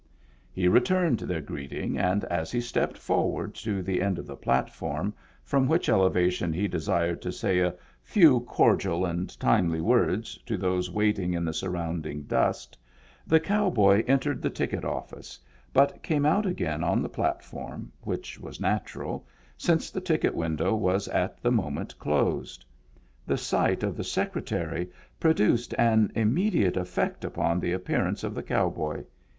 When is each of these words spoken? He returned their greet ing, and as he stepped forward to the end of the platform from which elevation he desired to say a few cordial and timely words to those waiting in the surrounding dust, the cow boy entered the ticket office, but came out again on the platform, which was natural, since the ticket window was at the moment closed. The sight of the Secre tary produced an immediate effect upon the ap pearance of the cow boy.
He 0.51 0.67
returned 0.67 1.19
their 1.19 1.41
greet 1.41 1.71
ing, 1.73 1.95
and 1.95 2.23
as 2.25 2.51
he 2.51 2.59
stepped 2.59 2.97
forward 2.97 3.53
to 3.57 3.83
the 3.83 4.01
end 4.01 4.17
of 4.17 4.25
the 4.25 4.35
platform 4.35 5.13
from 5.43 5.67
which 5.67 5.89
elevation 5.89 6.51
he 6.51 6.67
desired 6.67 7.21
to 7.21 7.31
say 7.31 7.59
a 7.59 7.75
few 8.01 8.39
cordial 8.39 9.05
and 9.05 9.39
timely 9.39 9.79
words 9.79 10.39
to 10.47 10.57
those 10.57 10.89
waiting 10.89 11.35
in 11.35 11.45
the 11.45 11.53
surrounding 11.53 12.23
dust, 12.23 12.79
the 13.27 13.39
cow 13.39 13.69
boy 13.69 14.03
entered 14.07 14.41
the 14.41 14.49
ticket 14.49 14.83
office, 14.83 15.37
but 15.71 16.01
came 16.01 16.25
out 16.25 16.47
again 16.47 16.83
on 16.83 17.03
the 17.03 17.07
platform, 17.07 17.91
which 18.01 18.39
was 18.39 18.59
natural, 18.59 19.27
since 19.55 19.91
the 19.91 20.01
ticket 20.01 20.33
window 20.33 20.73
was 20.73 21.07
at 21.09 21.39
the 21.43 21.51
moment 21.51 21.93
closed. 21.99 22.65
The 23.27 23.37
sight 23.37 23.83
of 23.83 23.95
the 23.95 24.01
Secre 24.03 24.43
tary 24.43 24.89
produced 25.19 25.75
an 25.77 26.11
immediate 26.15 26.75
effect 26.75 27.23
upon 27.23 27.59
the 27.59 27.75
ap 27.75 27.81
pearance 27.83 28.23
of 28.23 28.33
the 28.33 28.41
cow 28.41 28.67
boy. 28.67 29.03